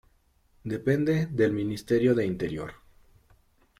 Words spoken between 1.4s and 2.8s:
Ministerio de Interior.